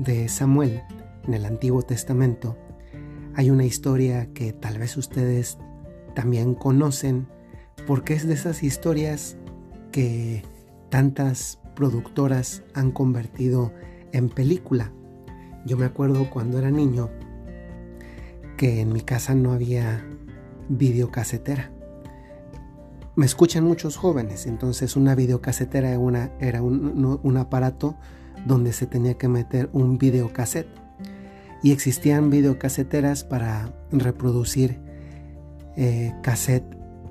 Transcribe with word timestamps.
de 0.00 0.28
Samuel, 0.28 0.82
en 1.26 1.34
el 1.34 1.44
Antiguo 1.44 1.82
Testamento, 1.82 2.56
hay 3.34 3.50
una 3.50 3.64
historia 3.64 4.32
que 4.32 4.52
tal 4.52 4.78
vez 4.78 4.96
ustedes 4.96 5.58
también 6.14 6.54
conocen, 6.54 7.28
porque 7.86 8.14
es 8.14 8.26
de 8.26 8.34
esas 8.34 8.62
historias 8.62 9.36
que 9.92 10.42
tantas 10.88 11.60
productoras 11.76 12.62
han 12.74 12.90
convertido 12.90 13.72
en 14.12 14.28
película. 14.28 14.92
Yo 15.66 15.76
me 15.76 15.84
acuerdo 15.84 16.30
cuando 16.30 16.58
era 16.58 16.70
niño 16.70 17.10
que 18.56 18.80
en 18.80 18.92
mi 18.92 19.02
casa 19.02 19.34
no 19.34 19.52
había 19.52 20.04
videocasetera. 20.68 21.72
Me 23.16 23.26
escuchan 23.26 23.64
muchos 23.64 23.96
jóvenes, 23.96 24.46
entonces 24.46 24.96
una 24.96 25.14
videocasetera 25.14 25.90
era, 25.90 26.32
era 26.40 26.62
un, 26.62 27.36
aparato 27.36 27.96
donde 28.46 28.72
se 28.72 28.86
tenía 28.86 29.14
que 29.14 29.28
meter 29.28 29.68
un 29.72 29.98
videocassette. 29.98 30.68
Y 31.62 31.72
existían 31.72 32.30
videocaseteras 32.30 33.24
para 33.24 33.72
reproducir 33.92 34.80
eh, 35.76 36.14
cassette 36.22 36.64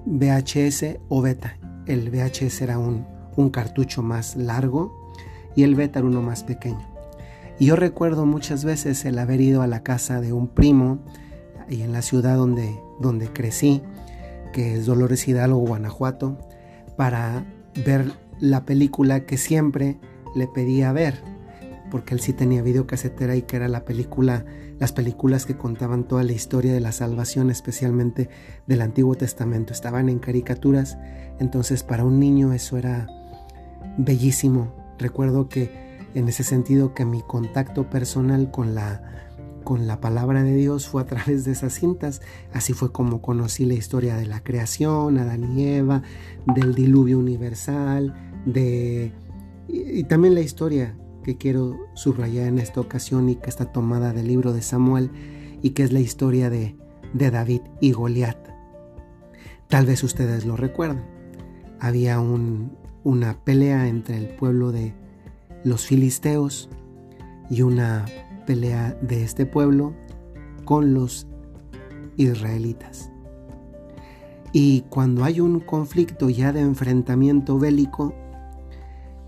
VHS 0.05 0.97
o 1.07 1.21
beta. 1.21 1.57
El 1.85 2.09
VHS 2.09 2.61
era 2.61 2.79
un, 2.79 3.05
un 3.35 3.49
cartucho 3.49 4.01
más 4.01 4.35
largo 4.35 5.11
y 5.55 5.63
el 5.63 5.75
beta 5.75 5.99
era 5.99 6.07
uno 6.07 6.21
más 6.21 6.43
pequeño. 6.43 6.87
Y 7.59 7.65
yo 7.65 7.75
recuerdo 7.75 8.25
muchas 8.25 8.63
veces 8.63 9.03
el 9.05 9.19
haber 9.19 9.41
ido 9.41 9.61
a 9.61 9.67
la 9.67 9.83
casa 9.83 10.21
de 10.21 10.31
un 10.31 10.47
primo 10.47 10.99
y 11.69 11.81
en 11.81 11.91
la 11.91 12.01
ciudad 12.01 12.37
donde, 12.37 12.79
donde 12.99 13.27
crecí, 13.27 13.81
que 14.53 14.75
es 14.75 14.85
Dolores 14.85 15.27
Hidalgo, 15.27 15.59
Guanajuato, 15.59 16.37
para 16.95 17.45
ver 17.85 18.11
la 18.39 18.65
película 18.65 19.25
que 19.25 19.37
siempre 19.37 19.99
le 20.35 20.47
pedía 20.47 20.91
ver, 20.91 21.21
porque 21.89 22.13
él 22.13 22.19
sí 22.19 22.33
tenía 22.33 22.61
videocasetera 22.61 23.35
y 23.35 23.43
que 23.43 23.55
era 23.55 23.67
la 23.67 23.85
película, 23.85 24.45
las 24.79 24.91
películas 24.91 25.45
que 25.45 25.57
contaban 25.57 26.07
toda 26.07 26.23
la 26.23 26.33
historia 26.33 26.73
de 26.73 26.79
la 26.79 26.91
salvación, 26.91 27.49
especialmente 27.49 28.29
del 28.67 28.81
Antiguo 28.81 29.15
Testamento. 29.15 29.73
Estaban 29.73 30.09
en 30.09 30.19
caricaturas, 30.19 30.97
entonces 31.39 31.83
para 31.83 32.03
un 32.03 32.19
niño 32.19 32.53
eso 32.53 32.77
era 32.77 33.07
bellísimo. 33.97 34.73
Recuerdo 34.97 35.49
que 35.49 35.71
en 36.13 36.27
ese 36.27 36.43
sentido 36.43 36.93
que 36.93 37.05
mi 37.05 37.21
contacto 37.21 37.89
personal 37.89 38.51
con 38.51 38.75
la, 38.75 39.01
con 39.63 39.87
la 39.87 39.99
palabra 39.99 40.43
de 40.43 40.55
Dios 40.55 40.87
fue 40.87 41.01
a 41.01 41.05
través 41.05 41.45
de 41.45 41.51
esas 41.51 41.73
cintas. 41.73 42.21
Así 42.53 42.73
fue 42.73 42.91
como 42.91 43.21
conocí 43.21 43.65
la 43.65 43.75
historia 43.75 44.15
de 44.15 44.25
la 44.25 44.41
creación, 44.43 45.17
Adán 45.17 45.57
y 45.57 45.65
Eva, 45.65 46.01
del 46.45 46.75
diluvio 46.75 47.19
universal, 47.19 48.13
de, 48.45 49.11
y, 49.71 50.03
también 50.03 50.35
la 50.35 50.41
historia 50.41 50.97
que 51.23 51.37
quiero 51.37 51.77
subrayar 51.93 52.47
en 52.47 52.59
esta 52.59 52.81
ocasión 52.81 53.29
y 53.29 53.35
que 53.35 53.49
está 53.49 53.71
tomada 53.71 54.13
del 54.13 54.27
libro 54.27 54.53
de 54.53 54.61
Samuel 54.61 55.11
y 55.61 55.71
que 55.71 55.83
es 55.83 55.91
la 55.91 55.99
historia 55.99 56.49
de, 56.49 56.75
David 57.13 57.61
y 57.81 57.91
Goliat. 57.91 58.37
Tal 59.67 59.85
vez 59.85 60.03
ustedes 60.03 60.45
lo 60.45 60.55
recuerdan. 60.55 61.03
Había 61.79 62.19
un, 62.19 62.77
una 63.03 63.43
pelea 63.43 63.87
entre 63.87 64.17
el 64.17 64.27
pueblo 64.35 64.71
de, 64.71 64.93
los 65.63 65.85
filisteos 65.85 66.69
y 67.49 67.61
una 67.61 68.05
pelea 68.45 68.97
de 69.01 69.23
este 69.23 69.45
pueblo 69.45 69.93
con 70.65 70.93
los 70.93 71.27
israelitas. 72.17 73.11
Y 74.51 74.81
cuando 74.89 75.23
hay 75.23 75.39
un 75.41 75.59
conflicto 75.59 76.29
ya 76.29 76.51
de 76.51 76.61
enfrentamiento 76.61 77.59
bélico, 77.59 78.15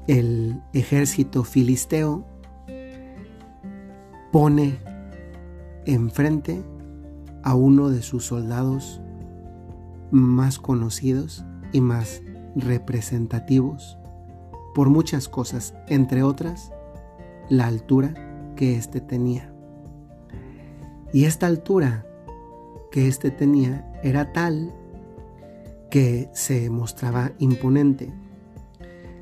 el 0.08 0.62
ejército 0.74 1.44
filisteo 1.44 2.26
pone 4.32 4.78
enfrente 5.86 6.64
a 7.44 7.56
uno 7.56 7.90
de 7.90 8.02
sus 8.02 8.26
soldados 8.26 9.02
más 10.12 10.60
conocidos 10.60 11.46
y 11.72 11.82
más 11.82 12.22
representativos 12.56 13.98
por 14.74 14.90
muchas 14.90 15.28
cosas, 15.28 15.74
entre 15.88 16.24
otras, 16.24 16.72
la 17.50 17.68
altura 17.68 18.14
que 18.56 18.76
éste 18.76 19.02
tenía. 19.02 19.54
Y 21.14 21.26
esta 21.26 21.48
altura 21.48 22.06
que 22.92 23.08
éste 23.08 23.32
tenía 23.32 23.92
era 24.04 24.32
tal 24.32 24.74
que 25.90 26.30
se 26.34 26.70
mostraba 26.70 27.32
imponente. 27.38 28.14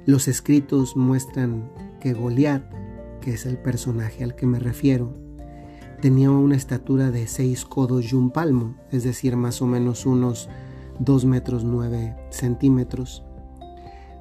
Los 0.10 0.28
escritos 0.28 0.98
muestran 0.98 1.70
que 2.00 2.14
Goliat, 2.14 2.64
que 3.22 3.36
es 3.36 3.46
el 3.46 3.60
personaje 3.60 4.24
al 4.24 4.34
que 4.34 4.48
me 4.48 4.58
refiero, 4.58 5.14
tenía 6.02 6.32
una 6.32 6.56
estatura 6.56 7.12
de 7.12 7.28
seis 7.28 7.64
codos 7.64 8.12
y 8.12 8.16
un 8.16 8.32
palmo, 8.32 8.76
es 8.90 9.04
decir, 9.04 9.36
más 9.36 9.62
o 9.62 9.68
menos 9.68 10.08
unos 10.08 10.50
2 10.98 11.26
metros 11.26 11.64
9 11.64 12.16
centímetros 12.32 13.24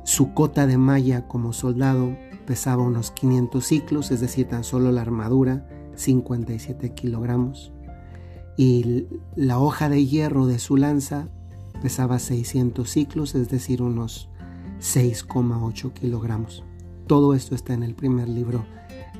su 0.04 0.34
cota 0.34 0.66
de 0.66 0.76
malla 0.76 1.26
como 1.26 1.54
soldado 1.54 2.14
pesaba 2.44 2.82
unos 2.82 3.10
500 3.10 3.64
ciclos, 3.64 4.10
es 4.10 4.20
decir, 4.20 4.46
tan 4.46 4.64
solo 4.64 4.92
la 4.92 5.00
armadura, 5.00 5.66
57 5.94 6.92
kilogramos. 6.92 7.72
Y 8.58 9.06
la 9.36 9.58
hoja 9.58 9.88
de 9.88 10.04
hierro 10.04 10.44
de 10.44 10.58
su 10.58 10.76
lanza 10.76 11.28
pesaba 11.80 12.18
600 12.18 12.90
ciclos, 12.90 13.34
es 13.34 13.48
decir, 13.48 13.80
unos 13.80 14.28
6,8 14.80 15.92
kilogramos. 15.92 16.64
Todo 17.06 17.34
esto 17.34 17.54
está 17.54 17.74
en 17.74 17.82
el 17.82 17.94
primer 17.94 18.28
libro 18.28 18.64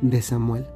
de 0.02 0.22
Samuel. 0.22 0.66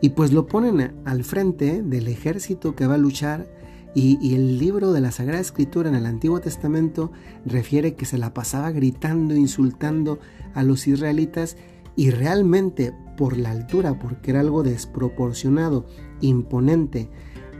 Y 0.00 0.10
pues 0.10 0.32
lo 0.32 0.46
ponen 0.46 1.00
al 1.04 1.24
frente 1.24 1.82
del 1.82 2.08
ejército 2.08 2.74
que 2.74 2.86
va 2.86 2.94
a 2.94 2.98
luchar 2.98 3.48
y, 3.94 4.34
el 4.34 4.58
libro 4.58 4.92
de 4.92 5.00
la 5.00 5.10
Sagrada 5.10 5.40
Escritura 5.40 5.88
en 5.88 5.96
el 5.96 6.06
Antiguo 6.06 6.40
Testamento 6.40 7.10
refiere 7.44 7.94
que 7.94 8.04
se 8.04 8.18
la 8.18 8.32
pasaba 8.32 8.70
gritando, 8.70 9.34
insultando 9.34 10.20
a 10.54 10.62
los 10.62 10.86
israelitas 10.86 11.56
y 11.96 12.10
realmente 12.10 12.94
por 13.16 13.36
la 13.36 13.50
altura, 13.50 13.98
porque 13.98 14.30
era 14.30 14.40
algo 14.40 14.62
desproporcionado, 14.62 15.86
imponente 16.20 17.10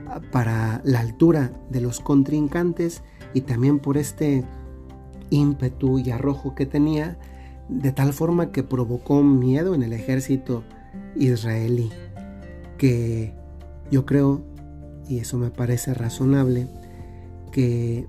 ah, 0.06 0.20
para 0.30 0.80
la 0.84 1.00
altura 1.00 1.52
de 1.70 1.80
los 1.80 1.98
contrincantes 1.98 3.02
y 3.34 3.40
también 3.40 3.80
por 3.80 3.96
este 3.96 4.44
ímpetu 5.30 5.98
y 5.98 6.10
arrojo 6.10 6.54
que 6.54 6.66
tenía, 6.66 7.18
de 7.68 7.92
tal 7.92 8.12
forma 8.12 8.50
que 8.50 8.62
provocó 8.62 9.22
miedo 9.22 9.74
en 9.74 9.82
el 9.82 9.92
ejército 9.92 10.64
israelí, 11.16 11.90
que 12.78 13.34
yo 13.90 14.06
creo 14.06 14.42
y 15.08 15.18
eso 15.18 15.38
me 15.38 15.50
parece 15.50 15.94
razonable, 15.94 16.68
que 17.50 18.06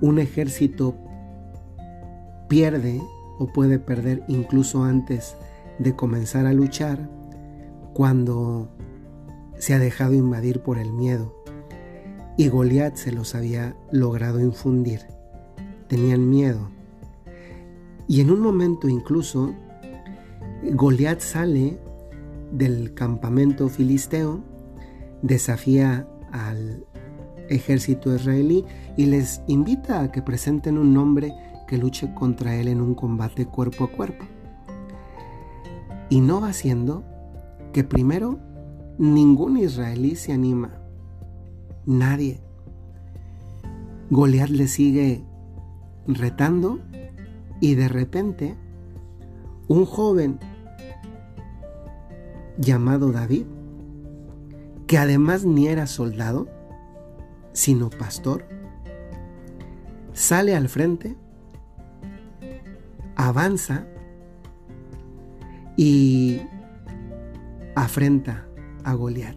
un 0.00 0.18
ejército 0.18 0.96
pierde 2.48 3.00
o 3.38 3.46
puede 3.52 3.78
perder 3.78 4.24
incluso 4.28 4.84
antes 4.84 5.36
de 5.78 5.94
comenzar 5.94 6.46
a 6.46 6.52
luchar 6.52 7.10
cuando 7.92 8.68
se 9.58 9.74
ha 9.74 9.78
dejado 9.78 10.14
invadir 10.14 10.60
por 10.60 10.78
el 10.78 10.92
miedo. 10.92 11.34
Y 12.36 12.48
Goliat 12.48 12.96
se 12.96 13.12
los 13.12 13.34
había 13.34 13.76
logrado 13.92 14.40
infundir. 14.40 15.02
Tenían 15.94 16.28
miedo. 16.28 16.70
Y 18.08 18.20
en 18.20 18.32
un 18.32 18.40
momento 18.40 18.88
incluso 18.88 19.54
Goliat 20.72 21.20
sale 21.20 21.78
del 22.50 22.94
campamento 22.94 23.68
filisteo, 23.68 24.40
desafía 25.22 26.08
al 26.32 26.84
ejército 27.48 28.12
israelí 28.12 28.64
y 28.96 29.06
les 29.06 29.40
invita 29.46 30.00
a 30.00 30.10
que 30.10 30.20
presenten 30.20 30.78
un 30.78 30.92
nombre 30.92 31.32
que 31.68 31.78
luche 31.78 32.12
contra 32.12 32.56
él 32.56 32.66
en 32.66 32.80
un 32.80 32.96
combate 32.96 33.46
cuerpo 33.46 33.84
a 33.84 33.92
cuerpo. 33.92 34.24
Y 36.10 36.20
no 36.22 36.40
va 36.40 36.52
siendo 36.54 37.04
que 37.72 37.84
primero 37.84 38.40
ningún 38.98 39.58
israelí 39.58 40.16
se 40.16 40.32
anima. 40.32 40.72
Nadie. 41.86 42.40
Goliat 44.10 44.50
le 44.50 44.66
sigue 44.66 45.24
retando 46.06 46.80
y 47.60 47.74
de 47.74 47.88
repente 47.88 48.56
un 49.68 49.84
joven 49.84 50.38
llamado 52.58 53.12
David 53.12 53.46
que 54.86 54.98
además 54.98 55.44
ni 55.44 55.68
era 55.68 55.86
soldado, 55.86 56.46
sino 57.52 57.90
pastor, 57.90 58.44
sale 60.12 60.54
al 60.54 60.68
frente, 60.68 61.16
avanza 63.16 63.86
y 65.76 66.40
afrenta 67.74 68.46
a 68.84 68.94
Goliat. 68.94 69.36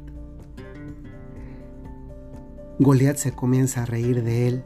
Goliat 2.79 3.17
se 3.17 3.31
comienza 3.31 3.83
a 3.83 3.85
reír 3.85 4.23
de 4.23 4.47
él, 4.47 4.63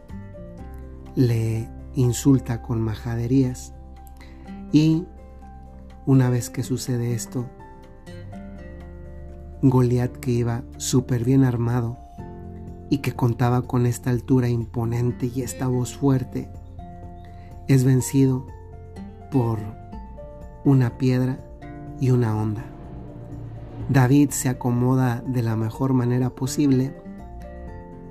le 1.15 1.69
insulta 1.95 2.61
con 2.61 2.81
majaderías 2.81 3.73
y 4.71 5.05
una 6.05 6.29
vez 6.29 6.49
que 6.49 6.63
sucede 6.63 7.13
esto, 7.13 7.45
Goliat 9.61 10.11
que 10.17 10.31
iba 10.31 10.63
súper 10.77 11.23
bien 11.23 11.43
armado 11.43 11.97
y 12.89 12.97
que 12.99 13.13
contaba 13.13 13.61
con 13.61 13.85
esta 13.85 14.09
altura 14.09 14.49
imponente 14.49 15.31
y 15.33 15.43
esta 15.43 15.67
voz 15.67 15.95
fuerte, 15.95 16.49
es 17.67 17.83
vencido 17.83 18.47
por 19.31 19.59
una 20.65 20.97
piedra 20.97 21.39
y 21.99 22.11
una 22.11 22.35
onda. 22.35 22.65
David 23.89 24.31
se 24.31 24.49
acomoda 24.49 25.23
de 25.25 25.43
la 25.43 25.55
mejor 25.55 25.93
manera 25.93 26.31
posible, 26.31 26.95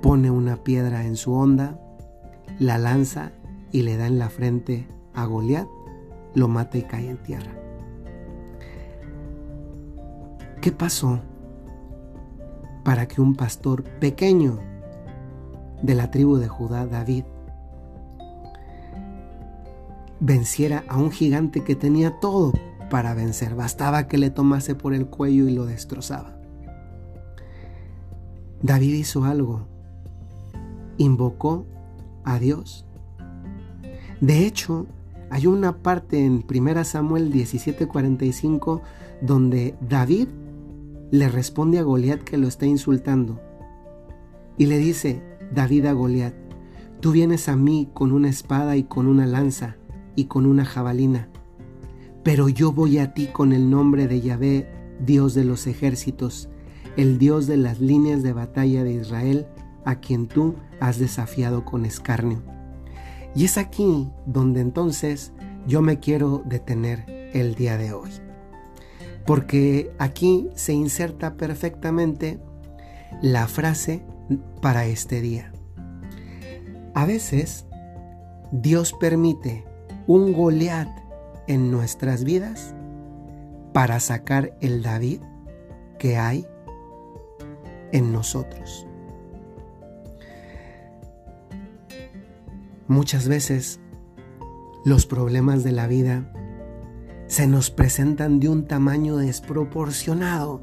pone 0.01 0.31
una 0.31 0.57
piedra 0.57 1.05
en 1.05 1.15
su 1.15 1.33
onda, 1.33 1.79
la 2.59 2.77
lanza 2.77 3.31
y 3.71 3.83
le 3.83 3.97
da 3.97 4.07
en 4.07 4.19
la 4.19 4.29
frente 4.29 4.87
a 5.13 5.25
Goliat, 5.25 5.67
lo 6.35 6.47
mata 6.47 6.77
y 6.77 6.83
cae 6.83 7.09
en 7.09 7.17
tierra. 7.17 7.51
¿Qué 10.61 10.71
pasó 10.71 11.19
para 12.83 13.07
que 13.07 13.21
un 13.21 13.35
pastor 13.35 13.83
pequeño 13.83 14.59
de 15.81 15.95
la 15.95 16.11
tribu 16.11 16.37
de 16.37 16.47
Judá, 16.47 16.85
David, 16.85 17.25
venciera 20.19 20.83
a 20.87 20.97
un 20.97 21.11
gigante 21.11 21.63
que 21.63 21.75
tenía 21.75 22.19
todo 22.19 22.53
para 22.89 23.13
vencer. 23.13 23.55
Bastaba 23.55 24.07
que 24.07 24.17
le 24.17 24.29
tomase 24.29 24.75
por 24.75 24.93
el 24.93 25.07
cuello 25.07 25.47
y 25.47 25.53
lo 25.53 25.65
destrozaba. 25.65 26.37
David 28.61 28.93
hizo 28.93 29.23
algo. 29.23 29.67
Invocó 30.97 31.65
a 32.23 32.37
Dios. 32.37 32.85
De 34.21 34.45
hecho, 34.45 34.85
hay 35.31 35.47
una 35.47 35.77
parte 35.77 36.23
en 36.23 36.45
1 36.47 36.83
Samuel 36.83 37.31
17:45 37.33 38.81
donde 39.21 39.75
David 39.81 40.27
le 41.09 41.27
responde 41.27 41.79
a 41.79 41.83
Goliat 41.83 42.21
que 42.21 42.37
lo 42.37 42.47
está 42.47 42.67
insultando. 42.67 43.41
Y 44.57 44.67
le 44.67 44.77
dice, 44.77 45.23
David 45.53 45.87
a 45.87 45.93
Goliat, 45.93 46.35
tú 46.99 47.11
vienes 47.11 47.49
a 47.49 47.55
mí 47.55 47.89
con 47.93 48.11
una 48.11 48.29
espada 48.29 48.77
y 48.77 48.83
con 48.83 49.07
una 49.07 49.25
lanza 49.25 49.75
y 50.15 50.25
con 50.25 50.45
una 50.45 50.65
jabalina, 50.65 51.29
pero 52.23 52.47
yo 52.47 52.71
voy 52.71 52.99
a 52.99 53.13
ti 53.13 53.27
con 53.27 53.53
el 53.53 53.69
nombre 53.69 54.07
de 54.07 54.21
Yahvé, 54.21 54.69
Dios 55.03 55.33
de 55.33 55.45
los 55.45 55.65
ejércitos, 55.65 56.47
el 56.95 57.17
Dios 57.17 57.47
de 57.47 57.57
las 57.57 57.79
líneas 57.79 58.21
de 58.21 58.33
batalla 58.33 58.83
de 58.83 58.93
Israel, 58.93 59.47
a 59.83 59.95
quien 59.95 60.27
tú 60.27 60.55
has 60.79 60.99
desafiado 60.99 61.65
con 61.65 61.85
escarnio. 61.85 62.43
Y 63.35 63.45
es 63.45 63.57
aquí 63.57 64.11
donde 64.25 64.61
entonces 64.61 65.31
yo 65.67 65.81
me 65.81 65.99
quiero 65.99 66.41
detener 66.45 67.05
el 67.33 67.55
día 67.55 67.77
de 67.77 67.93
hoy. 67.93 68.11
Porque 69.25 69.91
aquí 69.99 70.49
se 70.55 70.73
inserta 70.73 71.35
perfectamente 71.35 72.39
la 73.21 73.47
frase 73.47 74.03
para 74.61 74.85
este 74.85 75.21
día. 75.21 75.51
A 76.93 77.05
veces 77.05 77.65
Dios 78.51 78.93
permite 78.93 79.63
un 80.07 80.33
Goliat 80.33 80.89
en 81.47 81.71
nuestras 81.71 82.23
vidas 82.23 82.73
para 83.73 83.99
sacar 83.99 84.57
el 84.59 84.81
David 84.81 85.21
que 85.97 86.17
hay 86.17 86.45
en 87.91 88.11
nosotros. 88.11 88.87
Muchas 92.91 93.29
veces 93.29 93.79
los 94.83 95.05
problemas 95.05 95.63
de 95.63 95.71
la 95.71 95.87
vida 95.87 96.29
se 97.27 97.47
nos 97.47 97.69
presentan 97.69 98.41
de 98.41 98.49
un 98.49 98.67
tamaño 98.67 99.15
desproporcionado. 99.15 100.61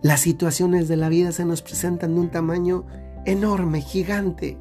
Las 0.00 0.20
situaciones 0.20 0.86
de 0.86 0.96
la 0.96 1.08
vida 1.08 1.32
se 1.32 1.44
nos 1.44 1.60
presentan 1.60 2.14
de 2.14 2.20
un 2.20 2.30
tamaño 2.30 2.86
enorme, 3.26 3.80
gigante 3.80 4.60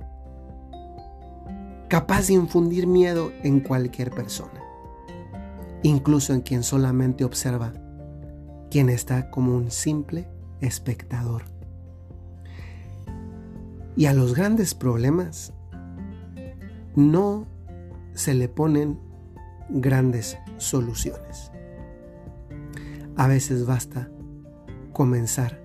capaz 1.88 2.26
de 2.26 2.34
infundir 2.34 2.88
miedo 2.88 3.32
en 3.44 3.60
cualquier 3.60 4.10
persona, 4.10 4.64
incluso 5.84 6.34
en 6.34 6.42
quien 6.42 6.64
solamente 6.64 7.24
observa, 7.24 7.72
quien 8.72 8.90
está 8.90 9.30
como 9.30 9.56
un 9.56 9.70
simple 9.70 10.28
espectador. 10.60 11.44
Y 13.96 14.08
a 14.08 14.14
los 14.14 14.34
grandes 14.34 14.74
problemas 14.74 15.54
no 16.96 17.48
se 18.14 18.34
le 18.34 18.50
ponen 18.50 19.00
grandes 19.70 20.38
soluciones. 20.58 21.52
A 23.16 23.28
veces 23.28 23.66
basta 23.66 24.10
comenzar 24.94 25.62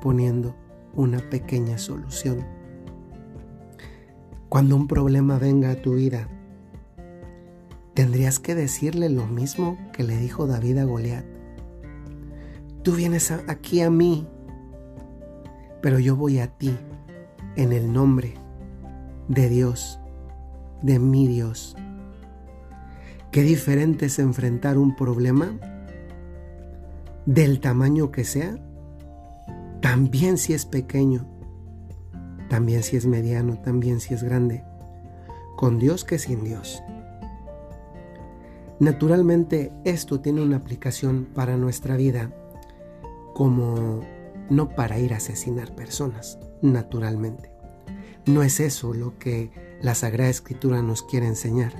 poniendo 0.00 0.54
una 0.94 1.18
pequeña 1.18 1.78
solución 1.78 2.44
cuando 4.54 4.76
un 4.76 4.86
problema 4.86 5.36
venga 5.36 5.72
a 5.72 5.74
tu 5.74 5.94
vida, 5.94 6.28
tendrías 7.92 8.38
que 8.38 8.54
decirle 8.54 9.08
lo 9.08 9.26
mismo 9.26 9.76
que 9.92 10.04
le 10.04 10.16
dijo 10.16 10.46
David 10.46 10.78
a 10.78 10.84
Goliat. 10.84 11.24
Tú 12.84 12.92
vienes 12.92 13.32
aquí 13.32 13.80
a 13.80 13.90
mí, 13.90 14.28
pero 15.82 15.98
yo 15.98 16.14
voy 16.14 16.38
a 16.38 16.56
ti 16.56 16.72
en 17.56 17.72
el 17.72 17.92
nombre 17.92 18.34
de 19.26 19.48
Dios, 19.48 19.98
de 20.84 20.98
mi 20.98 21.26
Dios. 21.26 21.74
Qué 23.30 23.42
diferente 23.42 24.06
es 24.06 24.18
enfrentar 24.18 24.76
un 24.76 24.94
problema 24.94 25.58
del 27.24 27.58
tamaño 27.58 28.10
que 28.10 28.24
sea, 28.24 28.54
también 29.80 30.36
si 30.36 30.52
es 30.52 30.66
pequeño, 30.66 31.26
también 32.50 32.82
si 32.82 32.96
es 32.96 33.06
mediano, 33.06 33.58
también 33.62 33.98
si 33.98 34.12
es 34.12 34.22
grande, 34.22 34.62
con 35.56 35.78
Dios 35.78 36.04
que 36.04 36.18
sin 36.18 36.44
Dios. 36.44 36.82
Naturalmente 38.78 39.72
esto 39.84 40.20
tiene 40.20 40.42
una 40.42 40.58
aplicación 40.58 41.26
para 41.34 41.56
nuestra 41.56 41.96
vida 41.96 42.30
como 43.32 44.00
no 44.50 44.68
para 44.68 44.98
ir 44.98 45.14
a 45.14 45.16
asesinar 45.16 45.74
personas, 45.74 46.38
naturalmente. 46.60 47.50
No 48.26 48.42
es 48.42 48.60
eso 48.60 48.92
lo 48.92 49.18
que 49.18 49.50
la 49.84 49.94
Sagrada 49.94 50.30
Escritura 50.30 50.80
nos 50.80 51.02
quiere 51.02 51.26
enseñar. 51.26 51.74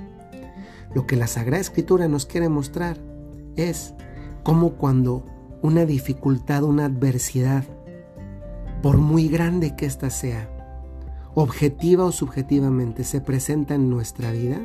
Lo 0.95 1.07
que 1.07 1.17
la 1.17 1.27
Sagrada 1.27 1.63
Escritura 1.63 2.07
nos 2.07 2.27
quiere 2.27 2.51
mostrar 2.51 2.99
es 3.57 3.95
cómo 4.43 4.75
cuando 4.75 5.25
una 5.63 5.87
dificultad, 5.87 6.65
una 6.65 6.85
adversidad, 6.85 7.65
por 8.83 8.99
muy 8.99 9.29
grande 9.29 9.75
que 9.75 9.87
ésta 9.87 10.11
sea, 10.11 10.51
objetiva 11.35 12.05
o 12.05 12.13
subjetivamente 12.13 13.05
se 13.05 13.23
presenta 13.23 13.75
en 13.75 13.89
nuestra 13.89 14.33
vida, 14.33 14.61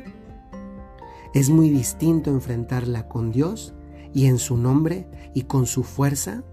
es 1.33 1.49
muy 1.49 1.69
distinto 1.69 2.31
enfrentarla 2.31 3.07
con 3.07 3.31
Dios 3.31 3.73
y 4.13 4.25
en 4.25 4.37
su 4.37 4.57
nombre 4.57 5.07
y 5.33 5.43
con 5.43 5.65
su 5.65 5.83
fuerza 5.83 6.43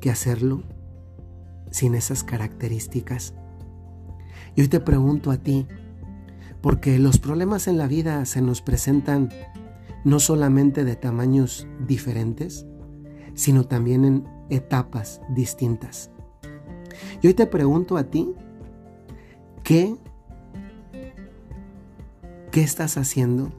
que 0.00 0.10
hacerlo 0.10 0.62
sin 1.72 1.96
esas 1.96 2.22
características. 2.22 3.34
Y 4.54 4.60
hoy 4.60 4.68
te 4.68 4.78
pregunto 4.78 5.32
a 5.32 5.38
ti, 5.38 5.66
porque 6.66 6.98
los 6.98 7.20
problemas 7.20 7.68
en 7.68 7.78
la 7.78 7.86
vida 7.86 8.24
se 8.24 8.42
nos 8.42 8.60
presentan 8.60 9.28
no 10.02 10.18
solamente 10.18 10.84
de 10.84 10.96
tamaños 10.96 11.68
diferentes, 11.86 12.66
sino 13.34 13.68
también 13.68 14.04
en 14.04 14.24
etapas 14.50 15.20
distintas. 15.28 16.10
Y 17.22 17.28
hoy 17.28 17.34
te 17.34 17.46
pregunto 17.46 17.96
a 17.96 18.10
ti, 18.10 18.34
¿Qué? 19.62 19.94
¿Qué 22.50 22.62
estás 22.64 22.96
haciendo 22.96 23.52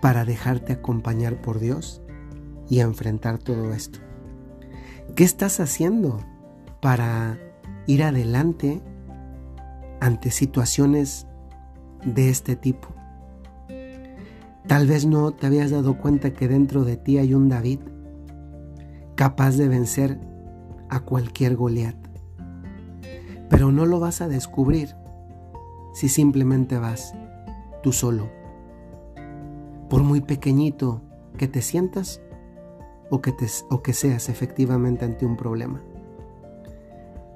para 0.00 0.24
dejarte 0.24 0.72
acompañar 0.72 1.42
por 1.42 1.58
Dios 1.58 2.00
y 2.70 2.78
enfrentar 2.78 3.38
todo 3.38 3.72
esto? 3.72 3.98
¿Qué 5.16 5.24
estás 5.24 5.58
haciendo 5.58 6.20
para 6.80 7.40
ir 7.88 8.04
adelante 8.04 8.80
ante 10.00 10.30
situaciones 10.30 11.26
de 12.06 12.30
este 12.30 12.56
tipo? 12.56 12.88
Tal 14.66 14.86
vez 14.86 15.06
no 15.06 15.32
te 15.32 15.46
habías 15.46 15.70
dado 15.70 15.98
cuenta 15.98 16.32
que 16.32 16.48
dentro 16.48 16.84
de 16.84 16.96
ti 16.96 17.18
hay 17.18 17.34
un 17.34 17.48
David 17.48 17.80
capaz 19.14 19.56
de 19.56 19.68
vencer 19.68 20.18
a 20.88 21.00
cualquier 21.00 21.56
Goliat. 21.56 21.96
Pero 23.48 23.70
no 23.70 23.86
lo 23.86 24.00
vas 24.00 24.20
a 24.20 24.28
descubrir 24.28 24.94
si 25.94 26.08
simplemente 26.08 26.78
vas 26.78 27.14
tú 27.82 27.92
solo. 27.92 28.28
Por 29.88 30.02
muy 30.02 30.20
pequeñito 30.20 31.02
que 31.38 31.46
te 31.46 31.62
sientas 31.62 32.20
o 33.08 33.20
que, 33.20 33.34
o 33.70 33.82
que 33.82 33.92
seas 33.92 34.28
efectivamente 34.28 35.04
ante 35.04 35.26
un 35.26 35.36
problema. 35.36 35.80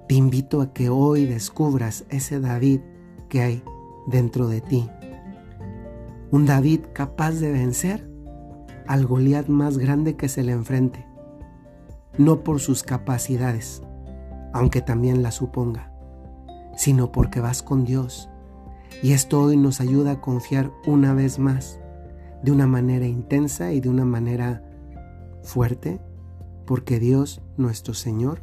Te 0.09 0.17
invito 0.17 0.61
a 0.61 0.73
que 0.73 0.89
hoy 0.89 1.27
descubras 1.27 2.05
ese 2.09 2.41
David 2.41 2.81
que 3.29 3.43
hay 3.43 3.63
dentro 4.07 4.49
de 4.49 4.61
ti. 4.61 4.89
Un 6.31 6.47
David 6.47 6.81
capaz 6.93 7.33
de 7.33 7.51
vencer 7.53 8.09
al 8.87 9.07
Goliat 9.07 9.49
más 9.49 9.79
grande 9.79 10.17
que 10.17 10.29
se 10.29 10.43
le 10.43 10.53
enfrente. 10.53 11.07
no 12.19 12.43
por 12.43 12.61
sus 12.61 12.83
capacidades, 12.83 13.83
aunque 14.53 14.83
también 14.83 15.23
las 15.23 15.37
suponga, 15.37 15.93
sino 16.77 17.13
porque 17.13 17.41
vas 17.41 17.63
con 17.63 17.85
Dios. 17.85 18.29
Y 19.03 19.13
esto 19.13 19.41
hoy 19.41 19.57
nos 19.57 19.81
ayuda 19.81 20.13
a 20.13 20.21
confiar 20.21 20.71
una 20.87 21.15
vez 21.15 21.39
más, 21.39 21.81
de 22.43 22.53
una 22.53 22.67
manera 22.67 23.07
intensa 23.07 23.73
y 23.73 23.81
de 23.81 23.89
una 23.89 24.05
manera 24.05 24.63
fuerte, 25.43 26.01
porque 26.67 26.99
Dios 26.99 27.41
nuestro 27.57 27.95
Señor 27.95 28.43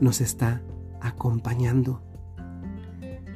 nos 0.00 0.20
está 0.20 0.62
acompañando. 1.00 2.02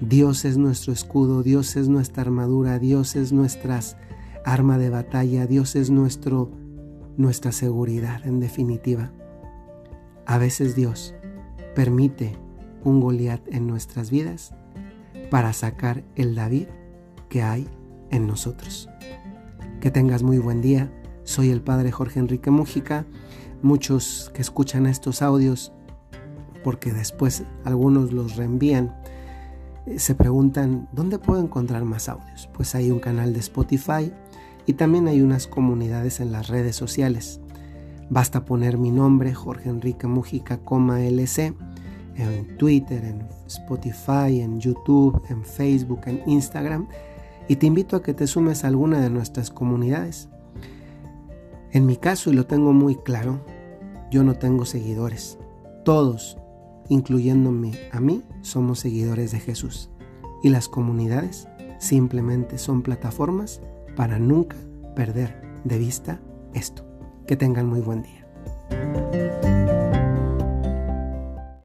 Dios 0.06 0.44
es 0.44 0.58
nuestro 0.58 0.92
escudo, 0.92 1.42
Dios 1.42 1.76
es 1.76 1.88
nuestra 1.88 2.22
armadura, 2.22 2.78
Dios 2.78 3.16
es 3.16 3.32
nuestra 3.32 3.80
arma 4.44 4.76
de 4.76 4.90
batalla, 4.90 5.46
Dios 5.46 5.76
es 5.76 5.88
nuestro, 5.88 6.50
nuestra 7.16 7.52
seguridad 7.52 8.26
en 8.26 8.38
definitiva. 8.38 9.12
A 10.26 10.36
veces 10.36 10.76
Dios 10.76 11.14
permite 11.74 12.36
un 12.84 13.00
Goliat 13.00 13.40
en 13.48 13.66
nuestras 13.66 14.10
vidas 14.10 14.54
para 15.30 15.54
sacar 15.54 16.04
el 16.16 16.34
David 16.34 16.66
que 17.30 17.42
hay 17.42 17.66
en 18.10 18.26
nosotros. 18.26 18.90
Que 19.80 19.90
tengas 19.90 20.22
muy 20.22 20.36
buen 20.36 20.60
día. 20.60 20.92
Soy 21.22 21.48
el 21.48 21.62
Padre 21.62 21.92
Jorge 21.92 22.20
Enrique 22.20 22.50
Mújica. 22.50 23.06
Muchos 23.62 24.30
que 24.34 24.42
escuchan 24.42 24.84
estos 24.84 25.22
audios, 25.22 25.72
porque 26.62 26.92
después 26.92 27.44
algunos 27.64 28.12
los 28.12 28.36
reenvían, 28.36 28.94
se 29.96 30.14
preguntan, 30.14 30.88
¿dónde 30.92 31.18
puedo 31.18 31.40
encontrar 31.40 31.84
más 31.84 32.08
audios? 32.08 32.48
Pues 32.52 32.74
hay 32.74 32.90
un 32.90 33.00
canal 33.00 33.32
de 33.32 33.40
Spotify 33.40 34.12
y 34.66 34.74
también 34.74 35.08
hay 35.08 35.20
unas 35.20 35.46
comunidades 35.46 36.20
en 36.20 36.32
las 36.32 36.48
redes 36.48 36.76
sociales. 36.76 37.40
Basta 38.10 38.44
poner 38.44 38.78
mi 38.78 38.90
nombre, 38.90 39.34
Jorge 39.34 39.68
Enrique 39.68 40.06
Mújica, 40.06 40.60
LC, 40.60 41.54
en 42.16 42.56
Twitter, 42.56 43.04
en 43.04 43.26
Spotify, 43.46 44.40
en 44.40 44.60
YouTube, 44.60 45.20
en 45.28 45.44
Facebook, 45.44 46.00
en 46.06 46.22
Instagram, 46.26 46.88
y 47.48 47.56
te 47.56 47.66
invito 47.66 47.96
a 47.96 48.02
que 48.02 48.14
te 48.14 48.26
sumes 48.26 48.64
a 48.64 48.68
alguna 48.68 49.00
de 49.00 49.10
nuestras 49.10 49.50
comunidades. 49.50 50.28
En 51.72 51.86
mi 51.86 51.96
caso, 51.96 52.30
y 52.30 52.34
lo 52.34 52.46
tengo 52.46 52.72
muy 52.72 52.96
claro, 52.96 53.44
yo 54.10 54.22
no 54.22 54.34
tengo 54.34 54.64
seguidores. 54.64 55.38
Todos, 55.84 56.38
incluyéndome 56.88 57.72
a 57.92 58.00
mí, 58.00 58.22
somos 58.42 58.80
seguidores 58.80 59.32
de 59.32 59.40
Jesús. 59.40 59.90
Y 60.42 60.50
las 60.50 60.68
comunidades 60.68 61.48
simplemente 61.78 62.58
son 62.58 62.82
plataformas 62.82 63.60
para 63.96 64.18
nunca 64.18 64.56
perder 64.94 65.42
de 65.64 65.78
vista 65.78 66.20
esto. 66.52 66.84
Que 67.26 67.36
tengan 67.36 67.66
muy 67.66 67.80
buen 67.80 68.02
día. 68.02 68.23